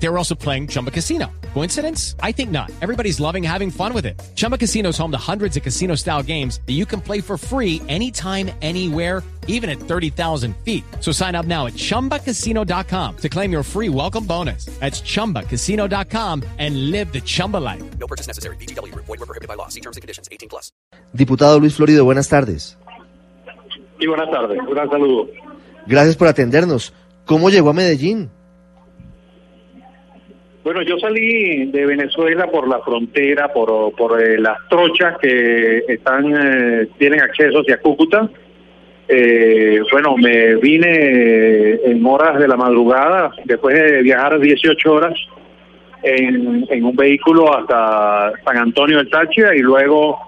They 0.00 0.08
were 0.08 0.18
also 0.18 0.34
playing 0.34 0.68
Chumba 0.68 0.90
Casino. 0.90 1.26
Coincidence? 1.54 2.14
I 2.22 2.32
think 2.32 2.50
not. 2.50 2.70
Everybody's 2.80 3.18
loving 3.20 3.42
having 3.42 3.70
fun 3.70 3.92
with 3.92 4.06
it. 4.06 4.20
Chumba 4.36 4.56
Casino 4.56 4.90
is 4.90 4.98
home 4.98 5.10
to 5.10 5.18
hundreds 5.18 5.56
of 5.56 5.62
casino 5.62 5.96
style 5.96 6.22
games 6.22 6.60
that 6.66 6.74
you 6.74 6.86
can 6.86 7.00
play 7.00 7.20
for 7.20 7.36
free 7.36 7.82
anytime, 7.88 8.50
anywhere, 8.62 9.22
even 9.48 9.68
at 9.68 9.80
30,000 9.80 10.54
feet. 10.64 10.84
So 11.00 11.10
sign 11.10 11.34
up 11.34 11.46
now 11.46 11.66
at 11.66 11.72
chumbacasino.com 11.74 13.16
to 13.16 13.28
claim 13.28 13.50
your 13.50 13.64
free 13.64 13.88
welcome 13.88 14.24
bonus. 14.24 14.66
That's 14.78 15.00
chumbacasino.com 15.00 16.44
and 16.58 16.90
live 16.92 17.12
the 17.12 17.20
Chumba 17.20 17.56
life. 17.56 17.82
No 17.98 18.06
purchase 18.06 18.28
necessary. 18.28 18.56
BGW. 18.56 18.94
Void 18.94 19.08
were 19.08 19.26
prohibited 19.26 19.48
by 19.48 19.54
law. 19.54 19.68
See 19.68 19.80
terms 19.80 19.96
and 19.96 20.02
conditions. 20.02 20.28
18 20.30 20.48
plus. 20.48 20.70
Diputado 21.12 21.58
Luis 21.58 21.74
Florido, 21.74 22.04
buenas 22.04 22.28
tardes. 22.28 22.76
Sí, 23.98 24.06
buenas 24.06 24.30
tardes. 24.30 24.60
Un 24.60 24.74
gran 24.74 24.88
saludo. 24.90 25.28
Gracias 25.86 26.14
por 26.14 26.28
atendernos. 26.28 26.92
¿Cómo 27.24 27.50
llegó 27.50 27.70
a 27.70 27.72
Medellín? 27.72 28.30
Bueno, 30.68 30.82
yo 30.82 30.98
salí 30.98 31.64
de 31.70 31.86
Venezuela 31.86 32.46
por 32.46 32.68
la 32.68 32.80
frontera, 32.80 33.50
por, 33.50 33.90
por 33.96 34.20
eh, 34.20 34.38
las 34.38 34.58
trochas 34.68 35.16
que 35.16 35.78
están 35.88 36.26
eh, 36.36 36.88
tienen 36.98 37.22
acceso 37.22 37.60
hacia 37.60 37.80
Cúcuta. 37.80 38.28
Eh, 39.08 39.80
bueno, 39.90 40.14
me 40.18 40.56
vine 40.56 41.80
en 41.86 42.04
horas 42.04 42.38
de 42.38 42.46
la 42.46 42.58
madrugada, 42.58 43.30
después 43.46 43.76
de 43.76 44.02
viajar 44.02 44.38
18 44.38 44.92
horas 44.92 45.14
en, 46.02 46.66
en 46.68 46.84
un 46.84 46.94
vehículo 46.94 47.56
hasta 47.56 48.34
San 48.44 48.58
Antonio 48.58 48.98
del 48.98 49.08
Táchira 49.08 49.56
y 49.56 49.60
luego 49.60 50.18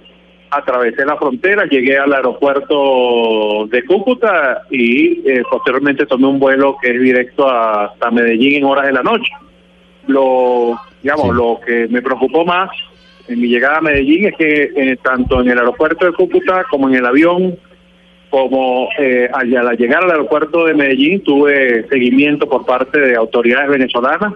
atravesé 0.50 1.04
la 1.04 1.18
frontera, 1.18 1.66
llegué 1.66 1.98
al 1.98 2.14
aeropuerto 2.14 3.66
de 3.66 3.84
Cúcuta 3.84 4.62
y 4.70 5.20
eh, 5.28 5.42
posteriormente 5.50 6.06
tomé 6.06 6.28
un 6.28 6.38
vuelo 6.38 6.78
que 6.80 6.92
es 6.92 6.98
directo 6.98 7.47
hasta 7.47 8.10
Medellín 8.10 8.54
en 8.54 8.64
horas 8.64 8.86
de 8.86 8.92
la 8.92 9.02
noche. 9.02 9.30
Lo, 10.11 10.78
digamos, 11.03 11.27
Sí. 11.28 11.33
lo 11.34 11.61
que 11.64 11.89
me 11.89 12.03
preocupó 12.03 12.44
más 12.44 12.70
en 13.28 13.41
mi 13.41 13.48
llegada 13.48 13.78
a 13.78 13.80
Medellín 13.80 14.27
es 14.27 14.36
que 14.36 14.70
eh, 14.77 14.97
tanto 15.03 15.41
en 15.41 15.48
el 15.50 15.58
aeropuerto 15.58 16.05
de 16.06 16.12
Cúcuta 16.12 16.64
como 16.70 16.89
en 16.89 16.97
el 16.97 17.06
avión, 17.06 17.56
como 18.28 18.88
eh, 18.98 19.28
al, 19.33 19.56
al 19.56 19.77
llegar 19.77 20.05
al 20.05 20.11
aeropuerto 20.11 20.64
de 20.66 20.75
Medellín, 20.75 21.22
tuve 21.22 21.86
seguimiento 21.88 22.48
por 22.48 22.64
parte 22.66 22.98
de 23.00 23.16
autoridades 23.16 23.69
venezolanas 23.70 24.33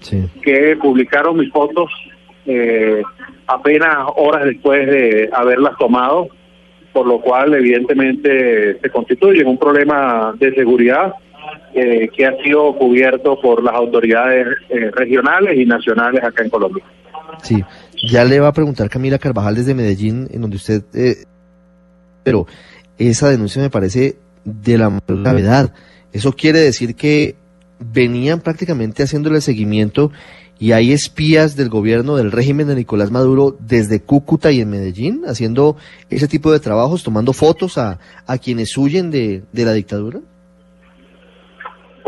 Sí. 0.00 0.24
que 0.42 0.76
publicaron 0.76 1.36
mis 1.36 1.50
fotos 1.50 1.90
eh, 2.46 3.02
apenas 3.48 3.96
horas 4.16 4.44
después 4.44 4.86
de 4.86 5.28
haberlas 5.32 5.76
tomado, 5.76 6.28
por 6.92 7.04
lo 7.06 7.20
cual 7.20 7.52
evidentemente 7.54 8.78
se 8.80 8.90
constituye 8.90 9.44
un 9.44 9.58
problema 9.58 10.32
de 10.38 10.54
seguridad 10.54 11.12
eh, 11.78 12.10
que 12.14 12.26
ha 12.26 12.36
sido 12.42 12.76
cubierto 12.76 13.40
por 13.40 13.62
las 13.62 13.74
autoridades 13.74 14.46
eh, 14.68 14.90
regionales 14.92 15.58
y 15.58 15.64
nacionales 15.64 16.22
acá 16.22 16.42
en 16.44 16.50
Colombia. 16.50 16.84
Sí. 17.42 17.62
Ya 18.10 18.24
le 18.24 18.40
va 18.40 18.48
a 18.48 18.52
preguntar 18.52 18.88
Camila 18.88 19.18
Carvajal 19.18 19.54
desde 19.54 19.74
Medellín, 19.74 20.28
en 20.30 20.40
donde 20.40 20.56
usted... 20.56 20.82
eh, 20.94 21.24
pero 22.22 22.46
esa 22.98 23.28
denuncia 23.30 23.62
me 23.62 23.70
parece 23.70 24.16
de 24.44 24.76
la 24.76 25.00
gravedad. 25.06 25.72
Eso 26.12 26.32
quiere 26.32 26.58
decir 26.60 26.94
que 26.94 27.36
venían 27.78 28.40
prácticamente 28.40 29.02
haciéndole 29.02 29.40
seguimiento 29.40 30.10
y 30.58 30.72
hay 30.72 30.92
espías 30.92 31.54
del 31.54 31.68
gobierno 31.68 32.16
del 32.16 32.32
régimen 32.32 32.66
de 32.66 32.74
Nicolás 32.74 33.12
Maduro 33.12 33.56
desde 33.60 34.00
Cúcuta 34.00 34.50
y 34.50 34.60
en 34.60 34.70
Medellín 34.70 35.22
haciendo 35.26 35.76
ese 36.10 36.26
tipo 36.26 36.50
de 36.50 36.58
trabajos, 36.58 37.04
tomando 37.04 37.32
fotos 37.32 37.78
a, 37.78 38.00
a 38.26 38.38
quienes 38.38 38.76
huyen 38.76 39.10
de, 39.10 39.44
de 39.52 39.64
la 39.64 39.72
dictadura. 39.72 40.20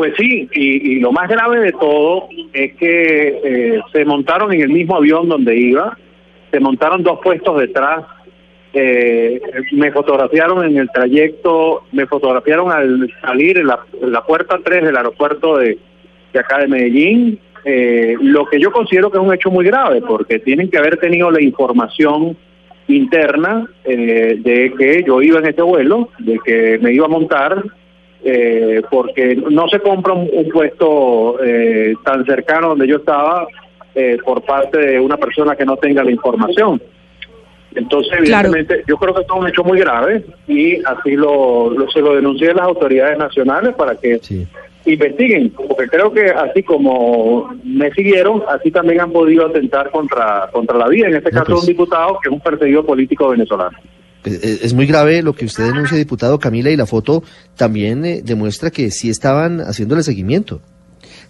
Pues 0.00 0.14
sí, 0.16 0.48
y, 0.54 0.98
lo 0.98 1.12
más 1.12 1.28
grave 1.28 1.60
de 1.60 1.72
todo 1.72 2.30
es 2.54 2.74
que 2.76 3.38
eh, 3.44 3.80
se 3.92 4.06
montaron 4.06 4.50
en 4.50 4.62
el 4.62 4.70
mismo 4.70 4.96
avión 4.96 5.28
donde 5.28 5.54
iba, 5.54 5.94
se 6.50 6.58
montaron 6.58 7.02
dos 7.02 7.18
puestos 7.22 7.60
detrás, 7.60 8.06
eh, 8.72 9.38
me 9.72 9.92
fotografiaron 9.92 10.64
en 10.64 10.78
el 10.78 10.88
trayecto, 10.88 11.82
me 11.92 12.06
fotografiaron 12.06 12.72
al 12.72 13.12
salir 13.20 13.58
en 13.58 13.66
la, 13.66 14.24
puerta 14.26 14.58
3 14.64 14.84
del 14.84 14.96
aeropuerto 14.96 15.58
de, 15.58 15.76
acá 16.32 16.60
de 16.60 16.68
Medellín, 16.68 17.38
eh, 17.66 18.16
lo 18.22 18.46
que 18.46 18.58
yo 18.58 18.72
considero 18.72 19.10
que 19.10 19.18
es 19.18 19.22
un 19.22 19.34
hecho 19.34 19.50
muy 19.50 19.66
grave, 19.66 20.00
porque 20.00 20.38
tienen 20.38 20.70
que 20.70 20.78
haber 20.78 20.96
tenido 20.96 21.30
la 21.30 21.42
información 21.42 22.38
interna 22.88 23.68
eh, 23.84 24.38
de 24.38 24.72
que 24.78 25.04
yo 25.06 25.20
iba 25.20 25.40
en 25.40 25.46
este 25.48 25.60
vuelo, 25.60 26.08
de 26.20 26.38
que 26.42 26.78
me 26.78 26.90
iba 26.90 27.04
a 27.04 27.10
montar, 27.10 27.62
eh, 28.24 28.82
porque 28.90 29.34
no 29.36 29.68
se 29.68 29.80
compra 29.80 30.12
un, 30.12 30.28
un 30.32 30.48
puesto 30.50 31.42
eh, 31.42 31.94
tan 32.04 32.24
cercano 32.26 32.68
donde 32.70 32.86
yo 32.86 32.96
estaba 32.96 33.46
eh, 33.94 34.18
por 34.24 34.42
parte 34.42 34.78
de 34.78 35.00
una 35.00 35.16
persona 35.16 35.56
que 35.56 35.64
no 35.64 35.76
tenga 35.76 36.04
la 36.04 36.10
información. 36.10 36.80
Entonces, 37.74 38.12
Claro. 38.24 38.48
evidentemente, 38.48 38.84
yo 38.88 38.96
creo 38.96 39.14
que 39.14 39.20
esto 39.20 39.34
es 39.34 39.40
un 39.40 39.48
hecho 39.48 39.62
muy 39.64 39.78
grave 39.78 40.24
y 40.48 40.76
así 40.84 41.12
lo, 41.12 41.70
lo- 41.70 41.88
se 41.90 42.00
lo 42.00 42.16
denuncié 42.16 42.50
a 42.50 42.54
las 42.54 42.66
autoridades 42.66 43.16
nacionales 43.16 43.74
para 43.74 43.94
que 43.94 44.18
Sí. 44.18 44.44
investiguen, 44.86 45.50
porque 45.50 45.86
creo 45.88 46.12
que 46.12 46.26
así 46.30 46.62
como 46.64 47.54
me 47.62 47.90
siguieron, 47.92 48.42
así 48.48 48.70
también 48.72 49.00
han 49.00 49.12
podido 49.12 49.46
atentar 49.46 49.90
contra 49.90 50.48
contra 50.52 50.78
la 50.78 50.88
vida, 50.88 51.06
en 51.08 51.14
este 51.16 51.30
No, 51.30 51.38
caso 51.40 51.52
pues. 51.52 51.60
un 51.62 51.66
diputado 51.68 52.18
que 52.20 52.28
es 52.28 52.32
un 52.32 52.40
perseguido 52.40 52.84
político 52.84 53.28
venezolano. 53.28 53.76
Es, 54.24 54.32
es- 54.42 54.62
es 54.64 54.74
muy 54.74 54.86
grave 54.86 55.22
lo 55.22 55.34
que 55.34 55.44
usted 55.46 55.64
denuncia, 55.64 55.96
diputado 55.96 56.38
Camila, 56.38 56.70
y 56.70 56.76
la 56.76 56.86
foto 56.86 57.22
también 57.56 58.04
eh, 58.04 58.22
demuestra 58.24 58.70
que 58.70 58.90
sí 58.90 59.08
estaban 59.10 59.60
haciéndole 59.60 60.02
seguimiento. 60.02 60.60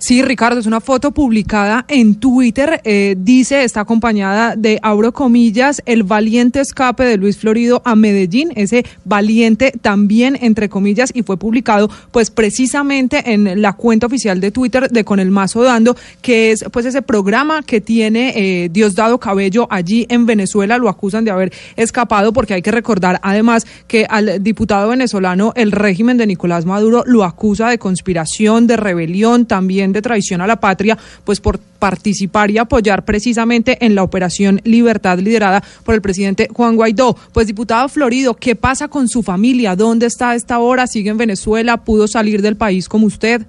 Sí, 0.03 0.22
Ricardo, 0.22 0.59
es 0.59 0.65
una 0.65 0.81
foto 0.81 1.11
publicada 1.11 1.84
en 1.87 2.15
Twitter. 2.15 2.81
eh, 2.84 3.16
dice, 3.19 3.65
está 3.65 3.81
acompañada 3.81 4.56
de, 4.56 4.78
abro 4.83 5.12
comillas, 5.12 5.83
el 5.84 6.05
valiente 6.05 6.61
escape 6.61 7.05
de 7.05 7.19
Luis 7.19 7.37
Florido 7.37 7.83
a 7.84 7.94
Medellín. 7.97 8.50
Ese 8.56 8.87
valiente 9.05 9.75
también, 9.83 10.39
entre 10.41 10.71
comillas, 10.71 11.10
y 11.12 11.22
fue 11.22 11.37
publicado 11.37 11.91
pues 12.12 12.31
precisamente 12.31 13.34
en 13.34 13.60
la 13.60 13.75
cuenta 13.75 14.06
oficial 14.06 14.41
de 14.41 14.50
Twitter 14.50 14.89
de 14.89 15.05
Con 15.05 15.21
el 15.21 15.31
Mazo 15.31 15.62
Dando, 15.62 15.94
que 16.22 16.53
es 16.53 16.65
pues 16.72 16.87
ese 16.87 17.03
programa 17.03 17.62
que 17.62 17.83
tiene 17.83 18.33
eh, 18.37 18.71
Diosdado 18.71 19.21
Cabello 19.21 19.69
allí 19.71 20.06
en 20.09 20.25
Venezuela. 20.25 20.78
Lo 20.78 20.89
acusan 20.89 21.27
de 21.27 21.31
haber 21.31 21.53
escapado 21.77 22.33
porque 22.33 22.55
hay 22.55 22.62
que 22.62 22.71
recordar 22.71 23.21
además 23.22 23.66
que 23.87 24.06
al 24.09 24.43
diputado 24.43 24.89
venezolano 24.89 25.53
el 25.56 25.72
régimen 25.72 26.16
de 26.16 26.27
Nicolás 26.27 26.65
Maduro 26.65 27.05
lo 27.05 27.22
acusa 27.25 27.69
de 27.69 27.78
conspiración, 27.78 28.66
de 28.66 28.78
rebelión, 28.78 29.44
también 29.44 29.90
de 29.93 30.03
traición 30.03 30.41
a 30.41 30.47
la 30.47 30.61
patria, 30.61 30.97
pues 31.25 31.41
por 31.41 31.59
participar 31.78 32.51
y 32.51 32.59
apoyar 32.59 33.05
precisamente 33.05 33.78
en 33.81 33.95
la 33.95 34.03
operación 34.03 34.61
Libertad 34.65 35.19
liderada 35.19 35.62
por 35.84 35.95
el 35.95 36.03
presidente 36.03 36.49
Juan 36.53 36.77
Guaidó. 36.77 37.17
Pues 37.33 37.47
diputado 37.47 37.89
Florido, 37.89 38.34
¿qué 38.34 38.55
pasa 38.55 38.89
con 38.89 39.09
su 39.09 39.23
familia? 39.23 39.77
¿Dónde 39.77 40.06
está 40.06 40.31
a 40.31 40.34
esta 40.34 40.59
hora? 40.59 40.87
¿Sigue 40.87 41.11
en 41.11 41.19
Venezuela? 41.19 41.78
¿Pudo 41.78 42.06
salir 42.06 42.43
del 42.43 42.56
país 42.56 42.89
como 42.89 43.06
usted? 43.06 43.43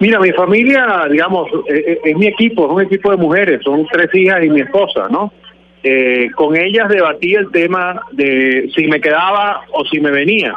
Mira, 0.00 0.20
mi 0.20 0.30
familia, 0.30 1.06
digamos, 1.10 1.48
eh, 1.68 1.84
eh, 1.86 1.98
es 2.04 2.16
mi 2.16 2.28
equipo, 2.28 2.66
es 2.66 2.72
un 2.72 2.82
equipo 2.82 3.10
de 3.10 3.16
mujeres, 3.16 3.60
son 3.64 3.84
tres 3.90 4.08
hijas 4.14 4.44
y 4.44 4.48
mi 4.48 4.60
esposa, 4.60 5.08
¿no? 5.10 5.32
Eh, 5.82 6.28
con 6.36 6.56
ellas 6.56 6.88
debatí 6.88 7.34
el 7.34 7.50
tema 7.50 8.00
de 8.12 8.70
si 8.76 8.86
me 8.86 9.00
quedaba 9.00 9.62
o 9.72 9.84
si 9.86 10.00
me 10.00 10.10
venía. 10.10 10.54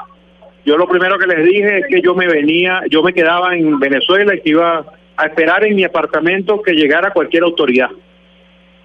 Yo 0.65 0.77
lo 0.77 0.87
primero 0.87 1.17
que 1.17 1.27
les 1.27 1.43
dije 1.43 1.79
es 1.79 1.85
que 1.87 2.01
yo 2.01 2.13
me 2.13 2.27
venía, 2.27 2.81
yo 2.89 3.01
me 3.01 3.13
quedaba 3.13 3.55
en 3.55 3.79
Venezuela 3.79 4.35
y 4.35 4.41
que 4.41 4.51
iba 4.51 4.85
a 5.17 5.25
esperar 5.25 5.65
en 5.65 5.75
mi 5.75 5.83
apartamento 5.83 6.61
que 6.61 6.73
llegara 6.73 7.13
cualquier 7.13 7.43
autoridad. 7.43 7.89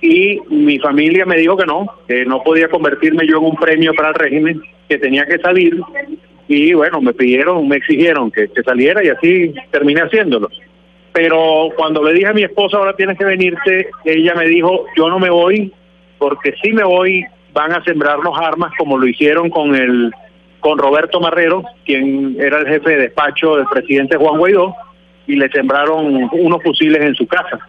Y 0.00 0.40
mi 0.48 0.78
familia 0.78 1.24
me 1.26 1.36
dijo 1.36 1.56
que 1.56 1.66
no, 1.66 1.86
que 2.06 2.24
no 2.24 2.42
podía 2.42 2.68
convertirme 2.68 3.26
yo 3.26 3.38
en 3.38 3.44
un 3.44 3.56
premio 3.56 3.92
para 3.94 4.08
el 4.08 4.14
régimen, 4.14 4.60
que 4.88 4.98
tenía 4.98 5.26
que 5.26 5.38
salir. 5.38 5.80
Y 6.48 6.72
bueno, 6.74 7.00
me 7.00 7.12
pidieron, 7.12 7.66
me 7.66 7.76
exigieron 7.76 8.30
que, 8.30 8.48
saliera 8.64 9.04
y 9.04 9.08
así 9.08 9.52
terminé 9.70 10.02
haciéndolo. 10.02 10.48
Pero 11.12 11.70
cuando 11.76 12.02
le 12.04 12.12
dije 12.12 12.28
a 12.28 12.34
mi 12.34 12.42
esposa, 12.42 12.76
ahora 12.76 12.94
tienes 12.94 13.18
que 13.18 13.24
venirte, 13.24 13.88
ella 14.04 14.34
me 14.34 14.46
dijo, 14.46 14.84
yo 14.96 15.08
no 15.08 15.18
me 15.18 15.30
voy, 15.30 15.72
porque 16.18 16.54
si 16.62 16.72
me 16.72 16.84
voy 16.84 17.24
van 17.52 17.72
a 17.72 17.82
sembrarnos 17.84 18.38
armas 18.38 18.70
como 18.76 18.98
lo 18.98 19.06
hicieron 19.06 19.48
con 19.48 19.74
el 19.74 20.12
con 20.66 20.78
Roberto 20.78 21.20
Marrero, 21.20 21.62
quien 21.84 22.36
era 22.40 22.58
el 22.58 22.66
jefe 22.66 22.90
de 22.90 23.02
despacho 23.02 23.54
del 23.54 23.66
presidente 23.66 24.16
Juan 24.16 24.36
Guaidó, 24.36 24.74
y 25.28 25.36
le 25.36 25.48
sembraron 25.50 26.28
unos 26.32 26.60
fusiles 26.60 27.00
en 27.02 27.14
su 27.14 27.24
casa. 27.24 27.60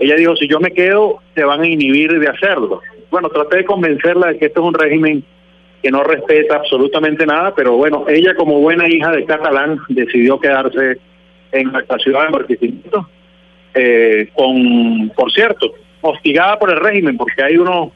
Ella 0.00 0.16
dijo, 0.16 0.34
si 0.34 0.48
yo 0.48 0.58
me 0.58 0.72
quedo, 0.72 1.20
se 1.36 1.44
van 1.44 1.60
a 1.60 1.66
inhibir 1.68 2.18
de 2.18 2.26
hacerlo. 2.26 2.80
Bueno, 3.08 3.28
traté 3.28 3.58
de 3.58 3.64
convencerla 3.64 4.32
de 4.32 4.38
que 4.38 4.46
esto 4.46 4.62
es 4.62 4.66
un 4.66 4.74
régimen 4.74 5.22
que 5.80 5.92
no 5.92 6.02
respeta 6.02 6.56
absolutamente 6.56 7.24
nada, 7.24 7.54
pero 7.54 7.76
bueno, 7.76 8.04
ella 8.08 8.34
como 8.34 8.58
buena 8.58 8.88
hija 8.88 9.12
de 9.12 9.24
catalán 9.26 9.78
decidió 9.90 10.40
quedarse 10.40 10.98
en 11.52 11.70
nuestra 11.70 11.98
ciudad 12.00 12.26
de 12.26 12.32
Barquisimeto, 12.32 13.08
eh, 13.74 14.28
con, 14.34 15.08
por 15.10 15.30
cierto, 15.30 15.72
hostigada 16.00 16.58
por 16.58 16.72
el 16.72 16.80
régimen, 16.80 17.16
porque 17.16 17.44
hay 17.44 17.58
unos 17.58 17.92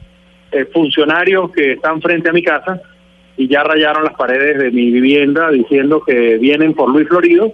eh, 0.53 0.63
funcionarios 0.71 1.51
que 1.51 1.73
están 1.73 2.01
frente 2.01 2.29
a 2.29 2.31
mi 2.31 2.41
casa 2.41 2.81
y 3.39 3.47
ya 3.47 3.63
rayaron 3.63 4.03
las 4.03 4.15
paredes 4.15 4.57
de 4.57 4.69
mi 4.69 4.91
vivienda 4.91 5.49
diciendo 5.49 6.03
que 6.05 6.37
vienen 6.37 6.73
por 6.73 6.89
Luis 6.89 7.07
Florido 7.07 7.53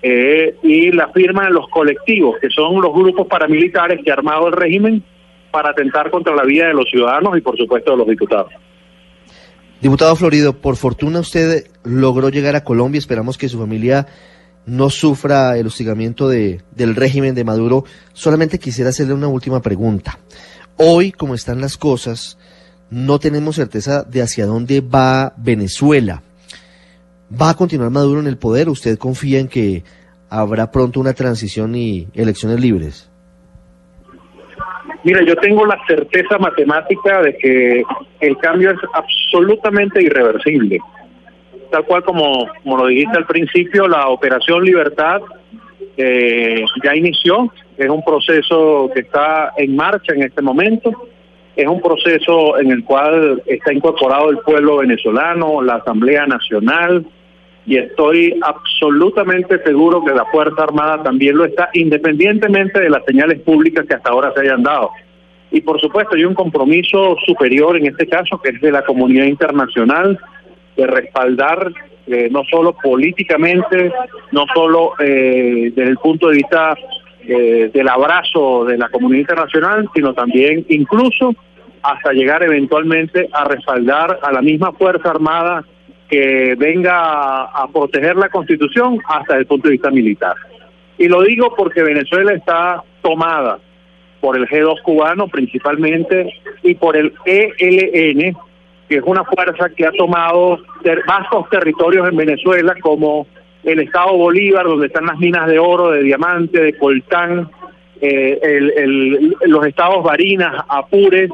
eh, 0.00 0.56
y 0.62 0.92
la 0.92 1.08
firma 1.08 1.44
de 1.44 1.50
los 1.50 1.68
colectivos, 1.68 2.36
que 2.40 2.48
son 2.48 2.80
los 2.80 2.90
grupos 2.94 3.26
paramilitares 3.26 4.00
que 4.02 4.10
ha 4.10 4.14
armado 4.14 4.46
el 4.48 4.54
régimen 4.54 5.04
para 5.50 5.72
atentar 5.72 6.10
contra 6.10 6.34
la 6.34 6.44
vida 6.44 6.68
de 6.68 6.72
los 6.72 6.88
ciudadanos 6.88 7.36
y 7.36 7.42
por 7.42 7.54
supuesto 7.58 7.90
de 7.90 7.98
los 7.98 8.08
diputados. 8.08 8.50
Diputado 9.82 10.16
Florido, 10.16 10.54
por 10.54 10.76
fortuna 10.76 11.20
usted 11.20 11.66
logró 11.84 12.30
llegar 12.30 12.56
a 12.56 12.64
Colombia, 12.64 12.98
esperamos 12.98 13.36
que 13.36 13.50
su 13.50 13.58
familia 13.58 14.06
no 14.64 14.88
sufra 14.88 15.58
el 15.58 15.66
hostigamiento 15.66 16.30
de, 16.30 16.62
del 16.70 16.96
régimen 16.96 17.34
de 17.34 17.44
Maduro. 17.44 17.84
Solamente 18.14 18.58
quisiera 18.58 18.88
hacerle 18.88 19.12
una 19.12 19.28
última 19.28 19.60
pregunta. 19.60 20.18
Hoy, 20.78 21.12
como 21.12 21.34
están 21.34 21.60
las 21.60 21.76
cosas, 21.76 22.38
no 22.90 23.18
tenemos 23.18 23.56
certeza 23.56 24.02
de 24.04 24.22
hacia 24.22 24.46
dónde 24.46 24.80
va 24.80 25.32
Venezuela. 25.36 26.22
¿Va 27.30 27.50
a 27.50 27.54
continuar 27.54 27.90
Maduro 27.90 28.20
en 28.20 28.26
el 28.26 28.38
poder? 28.38 28.68
¿Usted 28.68 28.98
confía 28.98 29.38
en 29.38 29.48
que 29.48 29.84
habrá 30.28 30.70
pronto 30.70 31.00
una 31.00 31.12
transición 31.12 31.74
y 31.74 32.08
elecciones 32.14 32.60
libres? 32.60 33.10
Mira, 35.04 35.22
yo 35.24 35.34
tengo 35.36 35.64
la 35.64 35.78
certeza 35.86 36.38
matemática 36.38 37.22
de 37.22 37.36
que 37.38 37.82
el 38.20 38.36
cambio 38.38 38.70
es 38.70 38.78
absolutamente 38.92 40.02
irreversible. 40.02 40.78
Tal 41.70 41.84
cual 41.84 42.02
como, 42.04 42.46
como 42.62 42.76
lo 42.76 42.86
dijiste 42.88 43.16
al 43.16 43.26
principio, 43.26 43.86
la 43.88 44.08
Operación 44.08 44.62
Libertad 44.64 45.20
eh, 45.96 46.64
ya 46.82 46.96
inició, 46.96 47.52
es 47.78 47.88
un 47.88 48.02
proceso 48.04 48.90
que 48.92 49.00
está 49.00 49.52
en 49.56 49.76
marcha 49.76 50.12
en 50.12 50.24
este 50.24 50.42
momento, 50.42 50.90
es 51.62 51.68
un 51.68 51.80
proceso 51.80 52.58
en 52.58 52.70
el 52.70 52.84
cual 52.84 53.42
está 53.46 53.72
incorporado 53.72 54.30
el 54.30 54.38
pueblo 54.38 54.78
venezolano, 54.78 55.62
la 55.62 55.76
Asamblea 55.76 56.26
Nacional, 56.26 57.06
y 57.66 57.76
estoy 57.76 58.38
absolutamente 58.42 59.62
seguro 59.62 60.04
que 60.04 60.12
la 60.12 60.24
Fuerza 60.26 60.62
Armada 60.62 61.02
también 61.02 61.36
lo 61.36 61.44
está, 61.44 61.68
independientemente 61.74 62.80
de 62.80 62.90
las 62.90 63.04
señales 63.04 63.40
públicas 63.40 63.86
que 63.86 63.94
hasta 63.94 64.10
ahora 64.10 64.32
se 64.34 64.40
hayan 64.40 64.62
dado. 64.62 64.90
Y 65.50 65.60
por 65.60 65.80
supuesto 65.80 66.16
hay 66.16 66.24
un 66.24 66.34
compromiso 66.34 67.16
superior 67.26 67.76
en 67.76 67.86
este 67.86 68.06
caso, 68.06 68.40
que 68.40 68.50
es 68.50 68.60
de 68.60 68.72
la 68.72 68.84
comunidad 68.84 69.26
internacional, 69.26 70.18
de 70.76 70.86
respaldar 70.86 71.72
eh, 72.06 72.28
no 72.30 72.42
solo 72.50 72.74
políticamente, 72.82 73.92
no 74.32 74.44
solo 74.54 74.92
eh, 74.98 75.72
desde 75.74 75.90
el 75.90 75.98
punto 75.98 76.28
de 76.28 76.36
vista 76.36 76.74
eh, 77.26 77.70
del 77.72 77.88
abrazo 77.88 78.64
de 78.64 78.78
la 78.78 78.88
comunidad 78.88 79.20
internacional, 79.20 79.88
sino 79.94 80.14
también 80.14 80.64
incluso 80.68 81.34
hasta 81.82 82.12
llegar 82.12 82.42
eventualmente 82.42 83.28
a 83.32 83.44
respaldar 83.44 84.18
a 84.22 84.32
la 84.32 84.42
misma 84.42 84.72
Fuerza 84.72 85.10
Armada 85.10 85.64
que 86.08 86.56
venga 86.58 87.44
a, 87.44 87.68
proteger 87.72 88.16
la 88.16 88.28
Constitución 88.28 88.98
hasta 89.06 89.36
el 89.36 89.46
punto 89.46 89.68
de 89.68 89.72
vista 89.72 89.90
militar. 89.90 90.34
Y 90.98 91.08
lo 91.08 91.22
digo 91.22 91.54
porque 91.56 91.82
Venezuela 91.82 92.32
está 92.32 92.82
tomada 93.00 93.58
por 94.20 94.36
el 94.36 94.46
G2 94.48 94.82
cubano 94.82 95.28
principalmente 95.28 96.34
y 96.62 96.74
por 96.74 96.96
el 96.96 97.12
ELN, 97.24 98.36
que 98.88 98.96
es 98.96 99.02
una 99.04 99.24
fuerza 99.24 99.70
que 99.70 99.86
ha 99.86 99.92
tomado 99.92 100.58
vastos 101.06 101.48
territorios 101.48 102.08
en 102.08 102.16
Venezuela 102.16 102.74
como 102.82 103.26
el 103.64 103.80
Estado 103.80 104.16
Bolívar, 104.16 104.66
donde 104.66 104.86
están 104.86 105.06
las 105.06 105.18
minas 105.18 105.46
de 105.46 105.58
oro, 105.58 105.90
de 105.90 106.02
diamante, 106.02 106.60
de 106.60 106.72
coltán, 106.74 107.50
eh, 108.00 108.38
el, 108.42 109.36
los 109.46 109.66
estados 109.66 110.02
Barinas, 110.02 110.64
Apures, 110.68 111.30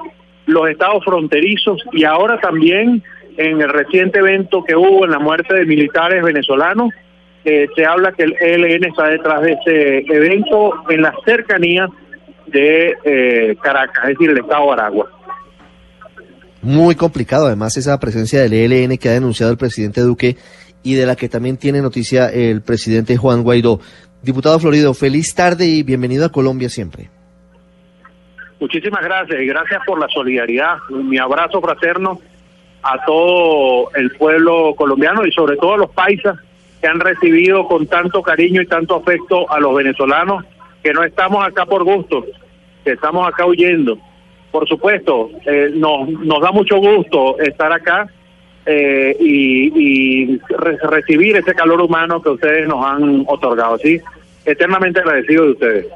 los 0.46 0.69
estados 0.69 1.05
fronterizos 1.05 1.82
y 1.93 2.05
ahora 2.05 2.40
también 2.40 3.02
en 3.37 3.61
el 3.61 3.69
reciente 3.69 4.19
evento 4.19 4.64
que 4.64 4.75
hubo 4.75 5.05
en 5.05 5.11
la 5.11 5.19
muerte 5.19 5.55
de 5.55 5.67
militares 5.67 6.23
venezolanos, 6.23 6.90
eh, 7.44 7.69
se 7.76 7.84
habla 7.84 8.12
que 8.12 8.25
el 8.25 8.34
ELN 8.40 8.84
está 8.84 9.08
detrás 9.08 9.43
de 9.43 9.52
ese 9.52 9.99
evento 10.12 10.75
en 10.88 11.02
las 11.02 11.14
cercanías 11.25 11.88
de 12.46 12.94
eh, 13.05 13.56
Caracas, 13.62 14.05
es 14.05 14.11
decir, 14.11 14.31
el 14.31 14.38
estado 14.38 14.67
de 14.67 14.73
Aragua. 14.73 15.11
Muy 16.62 16.96
complicado, 16.96 17.46
además, 17.46 17.76
esa 17.76 18.00
presencia 18.00 18.40
del 18.40 18.55
ELN 18.55 18.99
que 18.99 19.08
ha 19.08 19.12
denunciado 19.12 19.52
el 19.52 19.58
presidente 19.58 20.00
Duque 20.00 20.37
y 20.87 20.94
de 20.94 21.05
la 21.05 21.17
que 21.17 21.29
también 21.29 21.56
tiene 21.56 21.83
noticia 21.83 22.29
el 22.29 22.62
presidente 22.62 23.17
Juan 23.17 23.43
Guaidó. 23.43 23.81
Diputado 24.23 24.61
Florido, 24.61 24.94
feliz 24.94 25.35
tarde 25.35 25.67
y 25.67 25.83
bienvenido 25.83 26.25
a 26.25 26.29
Colombia 26.29 26.69
siempre. 26.69 27.11
Muchísimas 28.61 29.03
gracias 29.03 29.41
y 29.41 29.47
gracias 29.47 29.81
por 29.85 29.99
la 29.99 30.06
solidaridad. 30.06 30.77
Mi 30.91 31.19
abrazo 31.19 31.61
fraterno 31.61 32.21
a 32.85 33.05
todo 33.05 33.91
el 33.97 34.12
pueblo 34.12 34.77
colombiano 34.77 35.27
y 35.27 35.33
sobre 35.33 35.56
todo 35.56 35.75
a 35.75 35.79
los 35.79 35.91
paisas 35.91 36.38
que 36.81 36.87
han 36.87 37.00
recibido 37.00 37.67
con 37.67 37.88
tanto 37.88 38.23
cariño 38.23 38.62
y 38.62 38.67
tanto 38.67 38.94
afecto 38.94 39.50
a 39.50 39.59
los 39.59 39.75
venezolanos, 39.75 40.44
que 40.85 40.93
no 40.93 41.03
estamos 41.03 41.44
acá 41.44 41.67
por 41.67 41.83
gusto, 41.83 42.25
que 42.85 42.93
estamos 42.93 43.27
acá 43.27 43.44
huyendo. 43.44 43.99
Por 44.53 44.69
supuesto, 44.69 45.31
eh, 45.47 45.69
nos, 45.75 46.09
nos 46.09 46.41
da 46.41 46.53
mucho 46.53 46.77
gusto 46.77 47.41
estar 47.41 47.73
acá 47.73 48.06
eh, 48.67 49.17
y, 49.21 49.73
y 49.75 50.41
recibir 50.49 51.37
ese 51.37 51.55
calor 51.55 51.81
humano 51.81 52.21
que 52.21 52.31
ustedes 52.31 52.69
nos 52.69 52.85
han 52.85 53.25
otorgado. 53.29 53.79
¿sí? 53.79 54.01
Eternamente 54.45 55.01
agradecido 55.01 55.45
de 55.45 55.51
ustedes. 55.53 55.87